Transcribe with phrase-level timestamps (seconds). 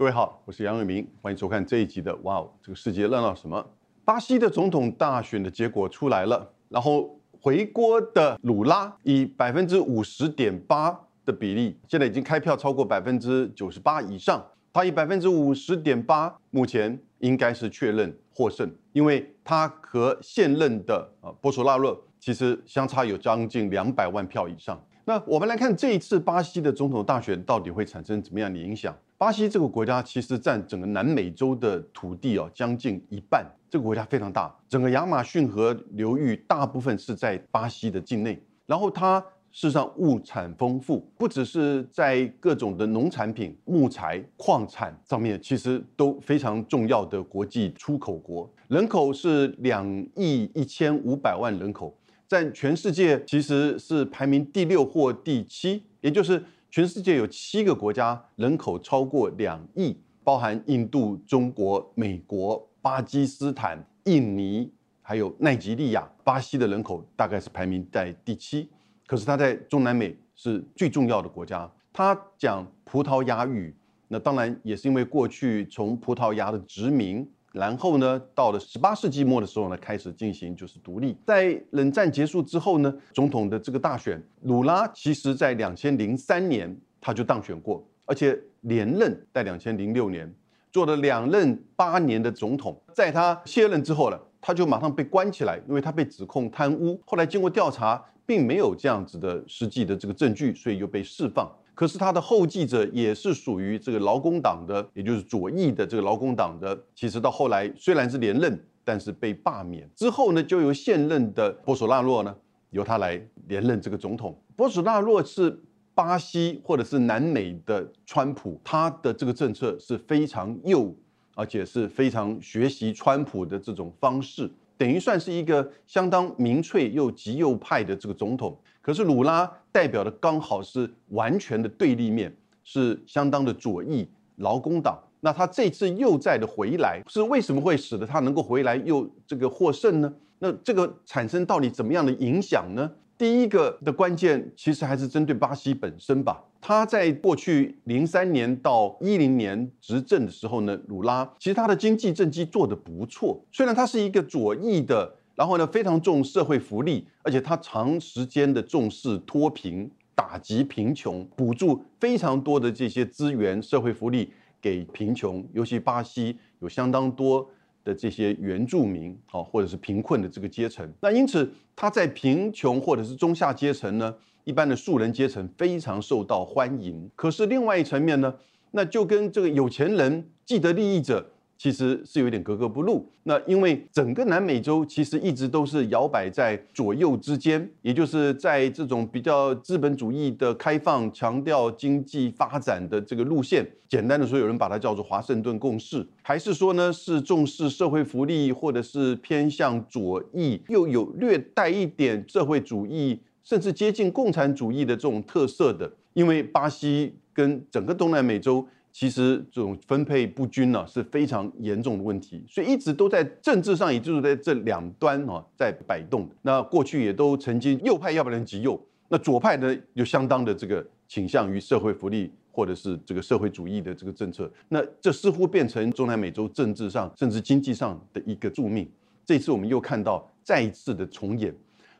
[0.00, 3.62] 各位好，我是杨伟明，欢迎收看这一集的《哇哦，这个世界热闹什么》。
[4.02, 14.42] 巴西的总统大选的结果出来了，然后回国的鲁拉以百分之五十点八的比例，现在已经开票超过百分之九十八以上。
[14.72, 24.82] 他以百分之五十点八，目前应该是确认获胜，因为他和现任的啊波索纳洛其实相差有将近两百万票以上。
[25.04, 28.96] 那我们来看这一次巴西的总统大选到底会产生怎么样的影响？
[29.20, 38.42] 巴西这个国家其实占整个南美洲的土地哦将近一半，这个国家非常大，整个亚马逊河流域大部分是在巴西的境内。
[38.64, 39.20] 然后它
[39.50, 48.50] 事实上物产丰富，不只是在各种的农产品、木材、矿产上面，其实都非常重要的国际出口国。
[48.68, 51.94] 人口是两亿一千五百万人口。
[52.26, 64.70] 占全世界其实是排名第六或第七，也就是全世界有七个国家人口超过两亿，包含印度、中国、美国、巴基斯坦、印尼，
[65.02, 66.08] 还有奈及利亚。
[66.22, 68.70] 巴西的人口大概是排名在第七，
[69.04, 71.68] 可是它在中南美是最重要的国家。
[71.92, 73.74] 它讲葡萄牙语，
[74.06, 77.28] 那当然也是因为过去从葡萄牙的殖民。
[77.52, 81.16] 然后呢，到了十八世纪末的时候呢，开始进行就是独立。
[81.26, 90.32] 在冷战结束之后呢，总统的这个大选，鲁拉其实在两千零三年他就当选过，而且连任，在两千零六年
[90.70, 92.80] 做了两任八年的总统。
[92.94, 97.00] 在他卸任之后呢，他就马上被关起来，因为他被指控贪污。
[97.04, 101.50] 后来经过调查，并没有这样子的实际的这个证据，所以又被释放。
[101.80, 106.78] 可是他的后继者也是属于这个劳工党的，也就是左翼的这个劳工党的。
[106.94, 112.36] 其实到后来虽然是连任，但是被罢免之后呢，就由现任的波索纳洛呢，
[112.68, 114.38] 由他来连任这个总统。
[114.54, 115.58] 波索纳洛是
[115.94, 120.94] 巴西或者是南美的川普，他的这个政策是非常右，
[121.34, 124.50] 而且是非常学习川普的这种方式。
[124.80, 134.98] 等于算是一个相当民粹又极右派的这个总统，可是鲁拉代表的刚好是完全的对立面，是相当的左翼劳工党。
[135.20, 140.10] 那他这次又在的回来，是为什么会使得他能够回来又这个获胜呢？
[140.38, 142.90] 那这个产生到底怎么样的影响呢？
[143.18, 146.42] 第一个的关键其实还是针对巴西本身吧。
[146.60, 153.42] 他在过去零三年到一零年执政的时候呢，鲁拉其实他的经济政绩做得不错。
[153.50, 167.48] 虽然他是一个左翼的，然后呢非常重社会福利，而且他长时间的重视脱贫、打击贫穷，补助非常多的这些资源、社会福利给贫穷，尤其巴西有相当多。
[167.82, 174.14] 的这些原住民啊，或者是贫困的这个阶层，那因此他在贫穷或者是中下阶层呢，
[174.44, 177.10] 一般的庶人阶层非常受到欢迎。
[177.14, 178.34] 可是另外一层面呢，
[178.72, 181.30] 那就跟这个有钱人既得利益者。
[181.62, 183.06] 其实是有点格格不入。
[183.24, 193.70] 那因为整个南美洲其实一直都是摇摆在左右之间，也就是在这种比较资本主义的开放、强调经济发展的这个路线。
[193.86, 203.20] 简单的说，有人把它叫做华盛顿共识，还是说呢是重视社会福利，或者是偏向左翼，又有略带一点社会主义，
[203.50, 205.90] 甚至接近共产主义的这种特色的。
[206.12, 208.64] 因为巴西跟整个东南美洲。
[208.92, 216.28] 其实这种分配不均呢是非常严重的问题，所以一直都在政治上，也就是在这两端啊在摆动。
[216.42, 218.76] 那过去也都曾经右派要不然极右，
[219.08, 224.50] 那左派呢有相当的这个倾向于社会福利或者是这个社会主义的这个政策。
[224.70, 228.90] 那这似乎变成中南美洲政治上甚至经济上的一个宿命。
[229.24, 231.54] 这次我们又看到再一次的重演。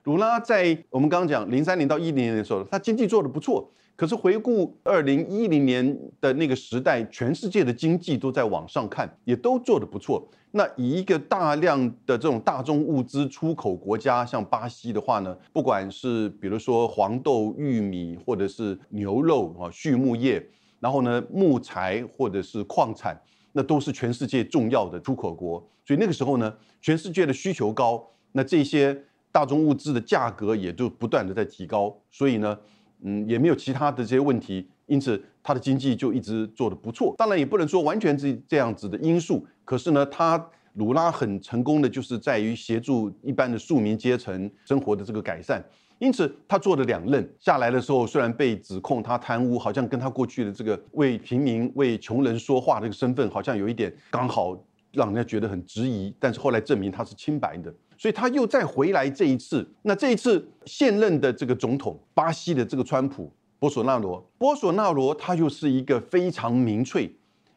[0.05, 3.71] 鲁拉在我们刚刚讲零三年到一零年的时候，他经济做得不错。
[3.97, 10.27] 可是回顾二零一零年的那个时代，全世界的经济都在往上看，也都做得不错。
[10.53, 20.45] 那以一个大量的这种大宗物资出口国家，像巴西的话呢，不管是比如说黄豆、玉米，或者是牛肉啊、畜牧业，
[20.81, 23.21] 然后呢木材或者是矿产，
[23.53, 25.63] 那都是全世界重要的出口国。
[25.85, 28.03] 所以那个时候呢，全世界的需求高，
[28.33, 28.99] 那这些
[29.33, 31.97] 大宗物资的价格也就不断的在提高。
[32.11, 32.59] 所以呢。
[33.03, 37.15] 嗯，也没有其他的这些问题，因此它的经济就一直做得不错。
[37.17, 45.65] 当然也不能说完全是这样子的因素，可是呢，它鲁拉很成功的就是在于协助一般的庶民阶层生活的这个改善。
[45.99, 54.55] 因此他做了两任下来的时候，虽然被指控他贪污，好像跟他过去的这个为平民、为穷人说话这个身份好像有一点刚好
[54.93, 57.75] 让人家觉得很质疑，但是后来证明他是清白的。
[58.01, 67.15] 所以他又再回来这一次，那这一次现任的这个总统，巴西的这个川普波索纳罗，波索纳罗他又是一个非常民粹，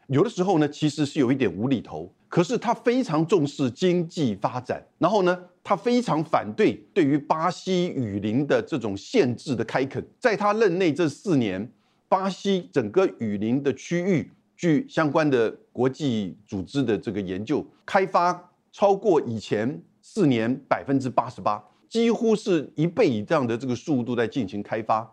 [0.08, 2.12] 有的时候呢，其实是有一点无厘头。
[2.28, 10.06] 可是他非常重视经济发展，然后呢，他非常反对对于巴西雨林的这种限制的开垦。
[10.20, 11.66] 在他任内这四年，
[12.06, 25.10] 巴西整个雨林的区域，据相关的国际组织的这个研究，开发超过以前四年百分之八十八，几乎是一倍以上的这个速度在进行开发。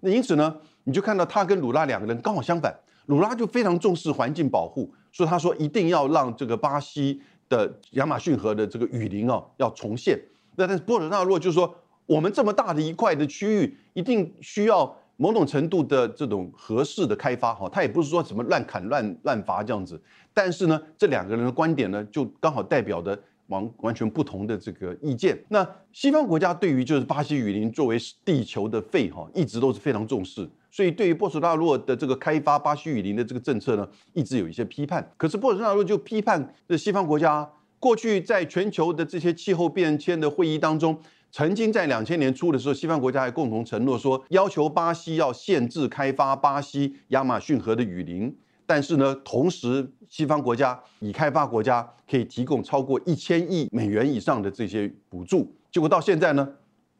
[0.00, 2.72] 那因此呢，你就看到他跟鲁拉两个人刚好相反。
[3.06, 10.16] 鲁拉就非常重视环境保护，所以他说一定要让这个巴西的亚马逊河的这个雨林啊要重现。
[10.54, 11.74] 那但是波尔纳洛就是说，
[12.06, 17.68] 我们这么大的一块的区域，一定需要某种程度的这种合适的开发哈。
[17.68, 20.00] 他也不是说什么乱砍乱乱伐这样子，
[20.32, 25.38] 但是呢，这两个人的观点呢，就刚好代表的完完全不同的这个意见。
[25.48, 30.48] 那西方国家对于就是巴西雨林作为地球的肺哈，一直都是非常重视。
[30.70, 35.10] 所以，对于波索纳洛的这个开发巴西雨林的这个政策呢，一直有一些批判。
[35.16, 37.50] 可是，波索纳洛就批判这西方国家
[37.80, 41.00] 过去在全球的这些气候变迁的会议当中，
[41.32, 48.36] 曾经在两千年初的时候，西方国家还共同承诺说，要求巴西要限制开发巴西亚马逊河的雨林。
[48.68, 56.46] 但是呢，同时西方国家已开发国家可以提供超过一千亿美元以上的这些补助，结果到现在呢，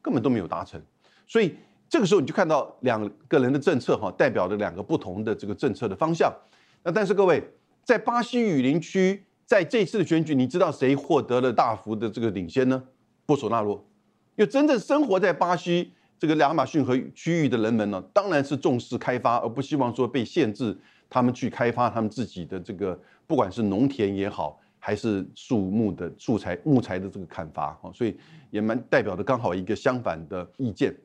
[0.01, 0.81] 根本都没有达成。
[1.27, 1.55] 所以。
[1.91, 6.31] 这个时候你就看到两个人的政策哈，代表着两个不同的这个政策的方向。
[6.83, 7.43] 那但是各位，
[7.83, 12.83] 在巴西雨林区，在这次的选举，你知道谁获得了大幅的这个领先呢？
[13.25, 13.83] 波索纳罗。
[14.35, 20.77] 因为真正生活在巴西这个亚马逊河区域的人们呢，当然是重视开发，而不希望说被限制
[21.09, 28.15] 他们去开发他们自己的这个，不管是农田也好，还是树木的素材木材的这个砍伐哈，所以
[28.51, 30.95] 也蛮代表的刚好一个相反的意见。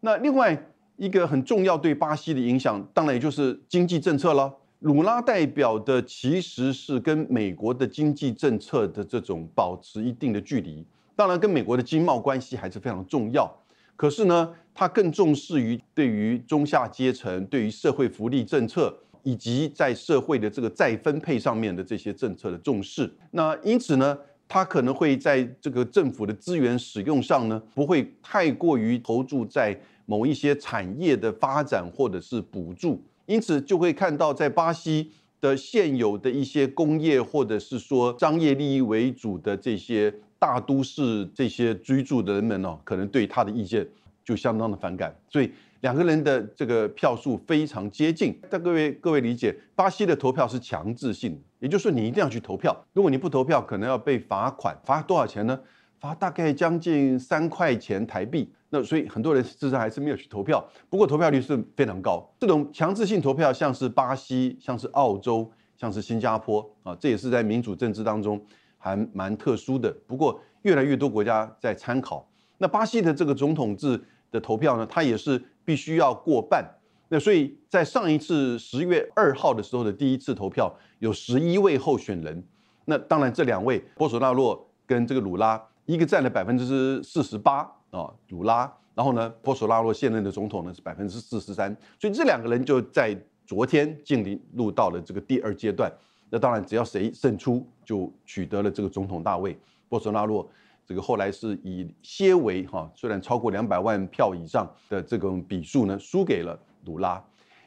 [0.00, 0.56] 那另外
[0.96, 4.54] 一个很重要对巴西的影响，当然也就是经济政策了。
[4.80, 13.52] 鲁拉代表的其实是跟美国的经济政策的这种保持一定的距离，当然跟美国的经贸关系还是非常重要。
[13.96, 18.96] 可是呢，他更重视于对于中下阶层、对于社会福利政策
[19.28, 23.12] 以及在社会的这个再分配上面的这些政策的重视。
[23.32, 24.16] 那因此呢？
[24.50, 43.86] 他可能会在这个政府的资源使用上呢，不会太过于投注在某一些产业的发展或者是补助，因此就会看到在巴西的现有的一些工业或者是说商业利益为主的这些大都市这些居住的人们呢，可能对他的意见
[44.24, 48.38] 就相当的反感，所以两个人的这个票数非常接近。
[48.50, 51.38] 但各位各位理解，巴西的投票是强制性的。
[51.60, 52.76] 也就是说，你一定要去投票。
[52.92, 55.58] 如果你不投票，可能要被罚款，罚多少钱呢？
[55.98, 58.48] 罚大概将近三块钱台币。
[58.70, 60.64] 那所以很多人事实上还是没有去投票。
[60.88, 62.24] 不过投票率是非常高。
[62.38, 68.40] 这种强制性投票，像是巴西、像是澳洲、像是新加坡啊，这也是在民主政治当中
[68.76, 69.90] 还蛮特殊的。
[70.06, 72.28] 不过越来越多国家在参考。
[72.58, 76.66] 那巴西的这个总统制的投票呢，它也是必须要过半。
[77.10, 82.42] 那所以在上一次十月二号的时候的第一次投票，有十一位候选人。
[82.86, 91.76] 那当然这两位波索纳洛跟这个鲁拉，一个占了百分之四十八啊，鲁拉，然后呢，波索纳洛现任的总统呢是百分之四十三。
[92.00, 95.92] 所以这两个人就在昨天进入到了这个第二阶段。
[96.30, 99.54] 那当然只要谁胜出，就取得了这个总统大位。
[99.86, 100.48] 波索纳洛
[100.88, 106.58] 这个后来是以些微哈，虽然超过两百万票以上的这种比数呢，输给了。
[106.84, 107.22] 鲁拉，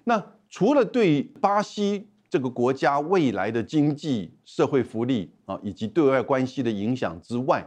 [0.05, 7.63] 那除了对巴西这个国家未来的经济社会福利啊，以及对外关系的影响之外，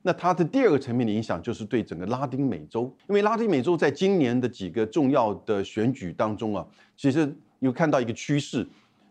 [0.00, 8.66] 那它的第二个层面的影响就是对整个拉丁美洲，因为拉丁美洲在今年的几个重要的选举当中啊，其实有看到一个趋势，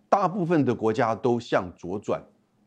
[0.09, 2.19] 大部分的国家都向左转，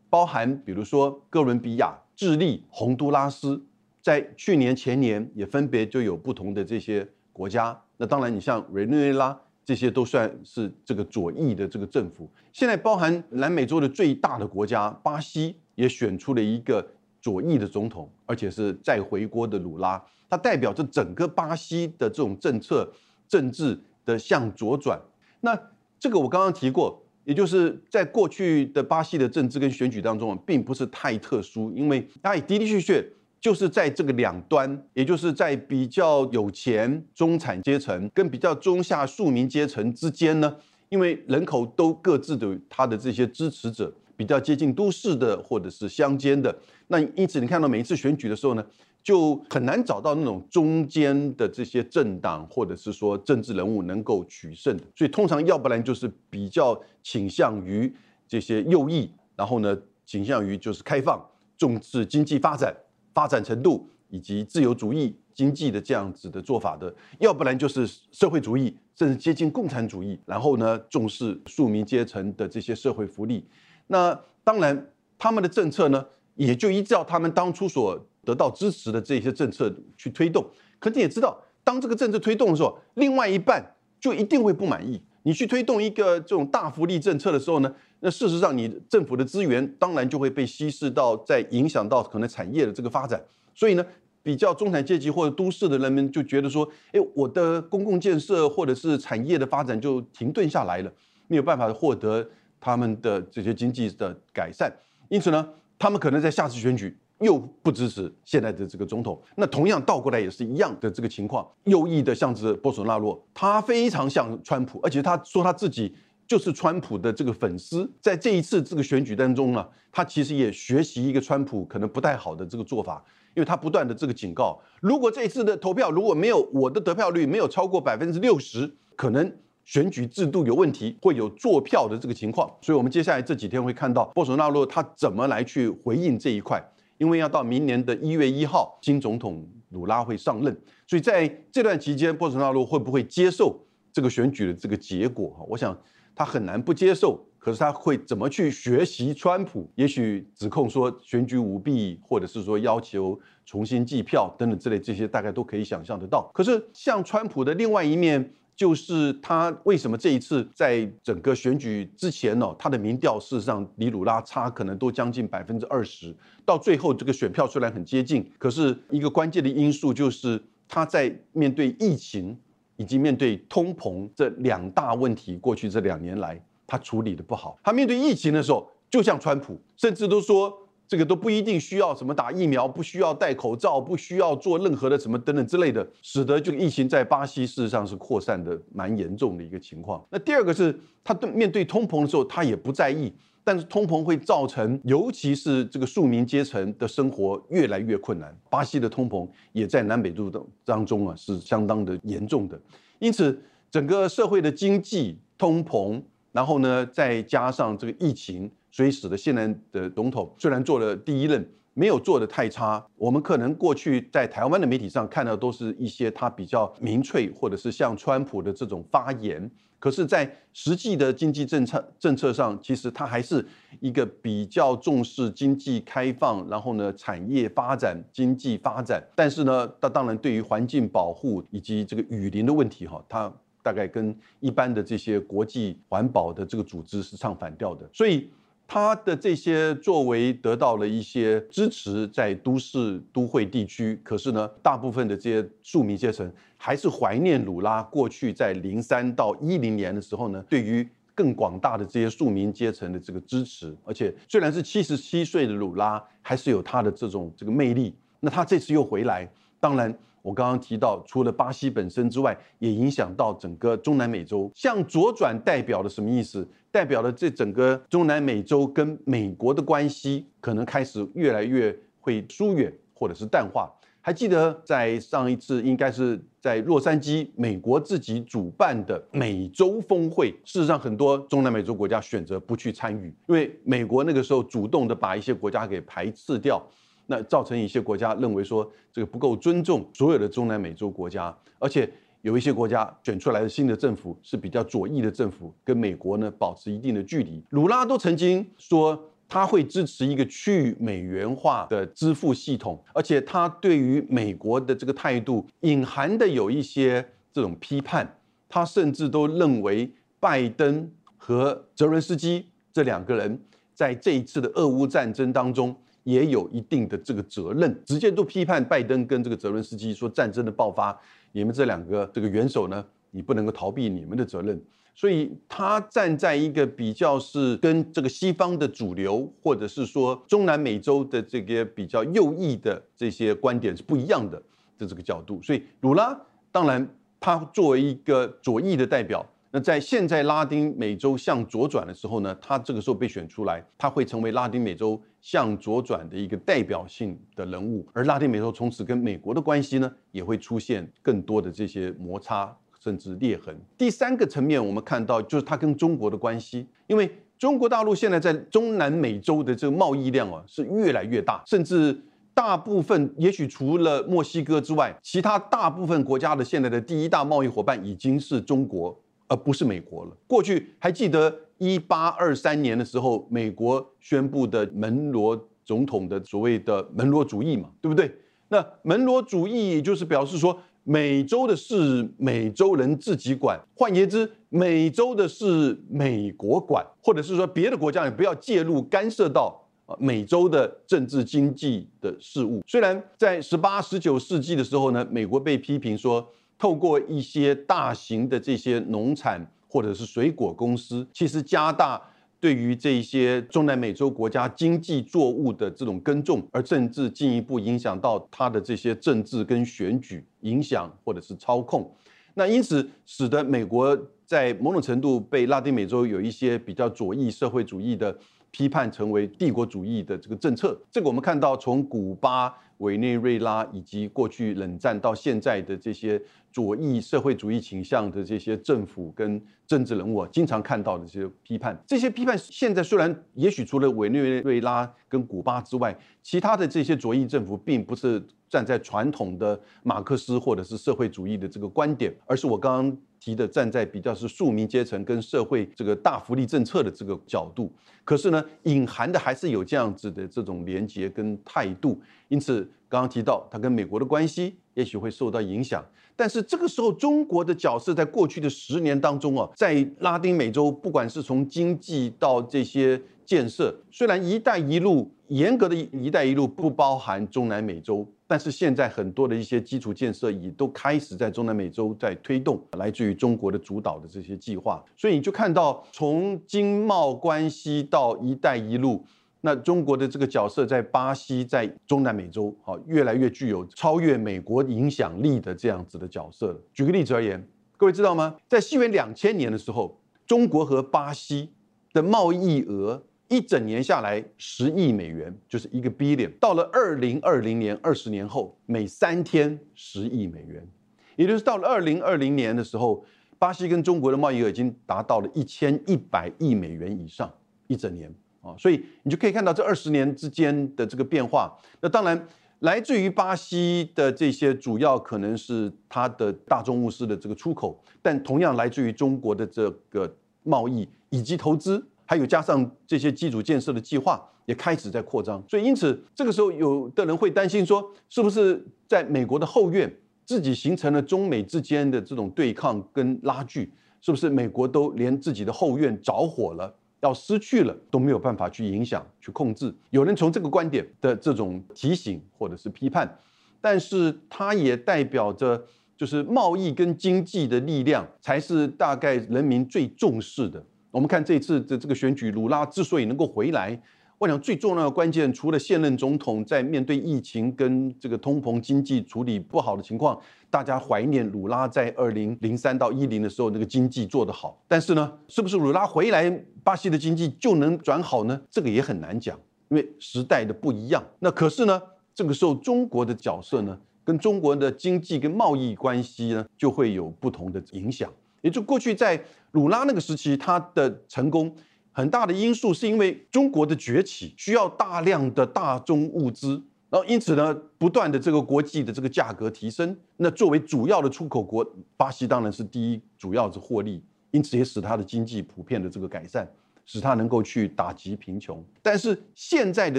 [0.08, 3.62] 包含比如说哥伦比亚、智利、洪都拉斯，
[4.00, 7.78] 在去年前年也分别就有不同的这些国家。
[7.98, 12.28] 那当然，你像委内瑞拉这些都算是这个左翼的这个政府。
[12.52, 16.86] 现在包含南美洲的最大的国家巴西也选出了一个
[17.20, 22.90] 左翼的总统，而且是再回国的鲁拉，它代表着整个巴西的这种政策
[23.28, 24.98] 政治的向左转。
[25.40, 25.58] 那
[25.98, 33.06] 这个我刚刚提过，也就是在过去的巴西的政治跟选举当中，并不是太特殊，因为它的的确确。
[33.38, 40.56] 就是在这个两端，也就是在比较有钱中产阶层跟比较中下庶民阶层之间呢，
[40.88, 48.66] 因为人口都各自的他的这些支持者比较接近都市的或者是乡间的，那因此你看到每一次选举的时候呢，
[49.06, 57.94] 就很难找到那种中间的这些政党或者是说政治人物能够取胜，所以通常要不然就是比较倾向于
[58.26, 61.24] 这些右翼，然后呢倾向于就是开放、
[61.56, 62.74] 重视经济发展、
[63.14, 73.46] 发展程度以及自由主义经济的这样子的做法的，要不然就是社会主义，甚至接近共产主义，然后呢重视庶民阶层的这些社会福利。
[73.86, 80.44] 那当然，他们的政策呢，也就依照他们当初所得到支持的这些政策去推动。
[80.78, 83.64] 可你也知道，当这个政策推动的时候，另外一半
[83.98, 85.00] 就一定会不满意。
[85.22, 93.24] 你去推动一个这种大福利政策的时候呢，那事实上你政府的资源当然就会被稀释到，在影响到可能产业的这个发展。
[93.54, 93.86] 所以呢，
[94.22, 100.92] 比较中产阶级或者都市的人们就觉得说，哎，我的公共建设或者是产业的发展就停顿下来了，
[101.28, 102.28] 没有办法获得。
[102.58, 104.74] 他们的这些经济的改善，
[105.08, 105.46] 因此呢，
[105.78, 109.20] 他们可能在下次选举又不支持现在的这个总统。
[109.36, 111.46] 那同样倒过来也是一样的这个情况。
[111.64, 115.94] 右翼的像是波索纳洛，他非常像川普，而且他说他自己
[116.26, 117.90] 就是川普的这个粉丝。
[118.00, 123.04] 在这一次这个选举当中呢，他其实也学习一个川普可能不太好的这个做法，
[123.34, 129.36] 因为他不断的这个警告，如果这一次的投票如果没有我的得票率没有超过百分之六十，可能。
[129.66, 136.64] 选举制度有问题，会有坐票的这个情况，所以我们接下来这几天会看到波索纳洛他怎么来去回应这一块，
[136.98, 143.58] 因为要到明年的一月一号，新总统鲁拉会上任，所以在这段期间，波索纳罗会不会接受
[143.92, 145.30] 这个选举的这个结果？
[145.30, 145.76] 哈，我想
[146.14, 149.70] 他很难不接受，可是他会怎么去学习川普？
[149.74, 156.30] 也许指控说选举舞弊，或者是说要求重新计票等等之类，这些大概都可以想象得到。
[156.32, 158.32] 可是像川普的另外一面。
[158.56, 162.56] 就是他为什么这一次在整个选举之前呢？
[162.58, 166.16] 他的民调事实上离鲁拉差可能都将近百分之二十。
[166.44, 172.34] 到最后这个选票虽然很接近，可是一个关键的因素就是他在面对疫情
[172.76, 177.58] 以及面对通膨这两大问题，过去这两年来他处理的不好。
[177.62, 180.65] 他面对疫情的时候，就像川普，甚至都说。
[180.88, 190.04] 这个都不一定需要什么打疫苗，不需要戴口罩，不需要做任何的什么等等之类的，使得这个疫情在巴西事实上是扩散的蛮严重的一个情况。
[190.10, 193.12] 那第二个是，他对面对通膨的时候，他也不在意，
[193.42, 198.36] 但是通膨会造成，尤其是这个庶民阶层的生活越来越困难。
[198.48, 202.60] 巴西的通膨也在南北度的当中啊，是相当的严重的。
[203.00, 203.36] 因此，
[203.70, 206.00] 整个社会的经济通膨，
[206.30, 208.48] 然后呢，再加上这个疫情。
[208.76, 211.42] 所以使得现在的总统虽然做了第一任，
[211.72, 212.86] 没有做的太差。
[212.98, 219.50] 我们可能过去在台湾的媒体上看到都是一些他比较民粹，或者是像川普的这种发言。
[219.78, 223.42] 可是，在实际的经济政策政策上，其实他还是
[223.80, 229.02] 一个比较重视经济开放，然后呢产业发展、经济发展。
[229.14, 237.88] 但是呢，他当然对于环境保护以及这个雨林的问题，哈，他大概跟一般的这些国际环保的这个组织是唱反调的。
[237.90, 238.28] 所以。
[238.68, 253.74] 他的这些作为得到了一些支持，在都市都会地区，可是呢，大部分的这些庶民阶层还是怀念鲁拉过去在零三到一零年的时候呢，对于更广大的这些庶民阶层的这个支持。
[253.84, 257.94] 而且虽然是七十七岁的鲁拉，还是有他的这种这个魅力。
[258.20, 259.28] 那他这次又回来，
[259.60, 259.96] 当然。
[260.22, 264.50] 我刚刚提到，除了巴西本身之外，也影响到整个中南美洲。
[264.56, 266.44] 向左转代表了什么意思？
[266.76, 273.72] 代表了这整个中南美洲跟美国的关系可能开始越来越会疏远或者是淡化。
[274.02, 286.62] 还记得在上一次，应该是在洛杉矶，美国自己主办的美洲峰会，事实上很多中南美洲国家选择不去参与，因为美国那个时候主动的把一些国家给排斥掉。
[287.06, 291.88] 那造成一些国家认为说这个不够尊重所有的中南美洲国家，而且
[292.26, 297.40] 有一些国家选出来的新的政府是比较左翼的政府，跟美国呢保持一定的距离。
[297.50, 308.18] 鲁拉都曾经说他会支持一个去美元化的支付系统，而且他对于美国的这个态度隐含的有一些这种批判，
[308.48, 313.40] 他甚至都认为拜登和泽伦斯基这两个人
[313.72, 315.76] 在这一次的俄乌战争当中。
[316.02, 320.96] 也有一定的这个责任，直接都批判拜登跟这个泽伦斯基说战争的爆发，
[321.36, 324.58] 你们这两个这个元首呢，你不能够逃避你们的责任。
[324.94, 334.42] 所以他站在一个比较是跟这个西方的主流，或者是说中南美洲的这个比较右翼的这些观点是不一样的
[334.78, 335.38] 的这个角度。
[335.42, 336.18] 所以鲁拉
[336.50, 336.88] 当然
[337.20, 339.22] 他作为一个左翼的代表。
[339.50, 353.52] 那在现在拉丁美洲向左转的时候呢，他这个时候被选出来，他会成为拉丁美洲向左转的一个代表性的人物，而拉丁美洲从此跟美国的关系呢，也会出现更多的这些摩擦甚至裂痕。
[353.76, 362.00] 第三个层面，我们看到就是它跟中国的关系，因为中国大陆现在在中南美洲的这个贸易量啊是越来越大，甚至
[362.32, 370.16] 大部分，也许除了墨西哥之外，其他大部分国家的现在的第一大贸易伙伴已经是中国，而不是美国了。
[370.28, 378.14] 过去还记得一八二三年的时候，美国宣布的门罗总统的所谓的门罗主义嘛，对不对？
[378.48, 380.58] 那门罗主义也就是表示说。
[380.88, 383.60] 美洲的事，美洲人自己管。
[383.74, 392.62] 换言之，美洲的事，美国管，或者是说别的国家也不要介入干涉到啊美洲的政治经济的事务。
[392.68, 396.24] 虽然在十八、十九世纪的时候呢，美国被批评说，
[396.56, 399.44] 透过一些大型的这些农产
[399.76, 402.00] 或者是水果公司，其实加大。
[402.38, 411.90] 对于这些中南美洲国家经济作物的这种耕种，而甚至进一步影响到它的这些政治跟选举影响或者是操控，
[412.34, 418.16] 那因此使得美国在某种程度被拉丁美洲有一些比较左翼社会主义的
[418.50, 420.78] 批判成为帝国主义的这个政策。
[420.90, 422.54] 这个我们看到从古巴。
[422.80, 426.20] 委内瑞拉以及过去冷战到现在的这些
[426.56, 447.70] 左翼社会主义倾向的这些政府跟政治人物啊，经常看到的这些批判，这些批判现在虽然也许除了委内瑞拉跟古巴之外，其他的这些左翼政府并不是站在传统的马克思或者是社会主义的这个观点，而是我刚刚提的站在比较是庶民阶层跟社会这个大福利政策的这个角度。
[448.02, 452.66] 可是呢，隐含的还是有这样子的这种连结跟态度，因此。
[452.88, 479.02] 刚刚提到，它跟美国的关系也许会受到影响，但是这个时候中国的角色在过去的十年当中啊，在拉丁美洲，不管是从经济到这些建设，虽然“一带一路”严格的“一带一路”不包含中南美洲，但是现在很多的一些基础建设已都开始在中南美洲在推动，来自于中国的主导的这些计划，所以你就看到从经贸关系到“一带一路”。
[479.46, 486.60] 那中国的这个角色在巴西，在中南美洲，好，越来越具有超越美国影响力的这样子的角色。
[486.74, 487.40] 举个例子而言，
[487.76, 488.34] 各位知道吗？
[488.48, 491.52] 在西元两千年的时候，中国和巴西
[491.92, 496.28] 的贸易额一整年下来十亿美元，就是一个 billion。
[496.40, 500.66] 到了二零二零年，二十年后，每三天十亿美元，
[501.14, 503.04] 也就是到了二零二零年的时候，
[503.38, 507.32] 巴西跟中国的贸易额已经达到了一千一百亿美元以上，
[507.68, 508.12] 一整年。
[508.46, 511.52] 啊，所以你就可以看到这二十年之间的这个变化。
[511.80, 512.28] 那当然，
[512.60, 520.10] 来自于巴西的这些主要可能是它的大宗物资的这个出口，但同样来自于中国的这个
[520.44, 525.42] 贸易以及投资，还有加上这些基础建设的计划也开始在扩张。
[525.48, 529.92] 所以因此，这个时候有的人会担心说，是不是在美国的后院
[530.24, 533.72] 自己形成了中美之间的这种对抗跟拉锯？
[534.02, 536.72] 是不是美国都连自己的后院着火了？
[537.00, 539.74] 要失去了都没有办法去影响、去控制。
[539.90, 543.18] 有人从这个观点的这种提醒或者是批判，
[543.60, 545.62] 但是它也代表着，
[545.96, 550.64] 就是贸易跟经济的力量才是大概人民最重视的。
[550.90, 553.80] 我们看这次的这个选举，鲁拉之所以能够回来。
[554.18, 564.58] 我想最重要的关键，除了现任总统在面对疫情跟这个通膨经济处理不好的情况，大家怀念鲁拉在二零零三到一零的时候那个经济做得好。
[564.66, 566.30] 但是呢，是不是鲁拉回来，
[566.64, 568.40] 巴西的经济就能转好呢？
[568.50, 571.04] 这个也很难讲，因为时代的不一样。
[571.18, 571.82] 那可是呢，
[572.14, 578.10] 这个时候中国的角色呢，跟中国的经济跟贸易关系呢，就会有不同的影响。
[578.40, 581.54] 也就过去在鲁拉那个时期，他的成功。
[581.96, 589.96] 很大的因素是因为中国的崛起需要大量的大宗物资，然后因此呢，不断的这个国际的这个价格提升。
[590.18, 596.46] 那作为主要的出口国，巴西当然是第一主要是获利，因此也使它的经济普遍的这个改善，
[596.84, 598.62] 使它能够去打击贫穷。
[598.82, 599.98] 但是现在的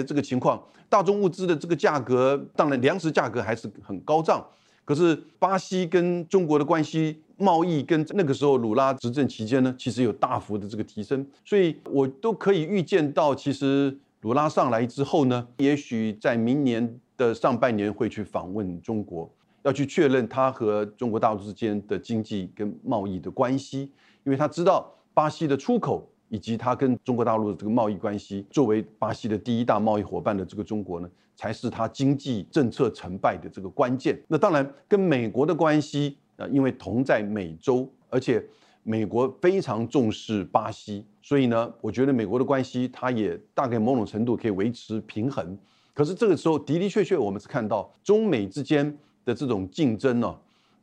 [0.00, 4.46] 这个情况，大宗物资的这个价格，当然粮食价格还是很高涨。
[4.84, 7.20] 可是巴西跟中国的关系。
[7.38, 19.30] 贸易跟那个时候鲁拉执政期间呢，其实有大幅的这个提升，所以我都可以预见到，其实鲁拉上来之后呢，也许在明年的上半年会去访问中国，
[19.62, 23.90] 要去确认他和中国大陆之间的经济跟贸易的关系，
[24.24, 34.20] 因为他知道巴西的出口以及他跟中国大陆的这个贸易关系，作为巴西的第一大贸易伙伴的这个中国呢，才是他经济政策成败的这个关键。
[34.26, 36.16] 那当然跟美国的关系。
[36.38, 38.42] 啊，因为同在美洲，而且
[38.82, 45.58] 美国非常重视巴西，所以呢，我觉得美国的关系它也大概某种程度可以维持平衡。
[45.92, 50.34] 可是这个时候的的确确，我们是看到中美之间的这种竞争呢，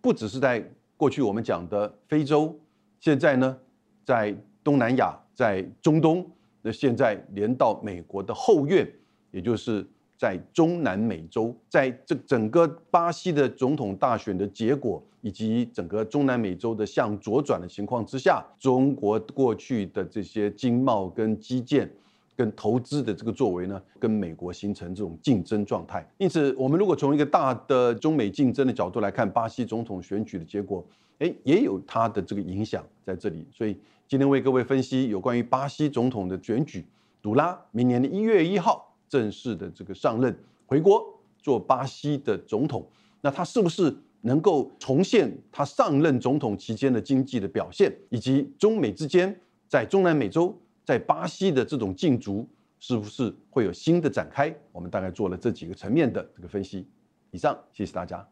[0.02, 0.64] 不只是在
[0.98, 2.54] 过去我们讲的非洲，
[3.00, 3.58] 现在呢，
[4.04, 6.30] 在东南亚、在中东，
[6.62, 8.88] 那现在连到美国的后院，
[9.32, 9.88] 也就是
[10.18, 21.90] 在中南美洲，在这整个巴西的总统大选的结果，以及整个中南美洲的向左转的情况之下，中国过去的这些经贸跟基建。
[22.38, 26.06] 跟投资的这个作为呢，跟美国形成这种竞争状态。
[26.18, 30.86] 因此，我们如果从一个大的中美竞争的角度来看，巴西总统选举的结果，
[31.20, 33.48] 哎，也有它的这个影响在这里。
[33.54, 36.86] 所以今天为各位分析有关于巴西总统的选举，
[37.22, 41.04] 杜拉明年的一月一号正式的这个上任回国
[41.42, 42.88] 做巴西的总统，
[43.22, 50.58] 那他是不是能够重现他上任总统期间的经济的表现，以及中美之间在中南美洲？
[50.84, 52.48] 在巴西的这种竞逐
[52.80, 54.56] 是不是会有新的展开？
[54.72, 56.88] 我们大概做了这几个层面的这个分析。
[57.32, 58.24] 以上，谢谢大家。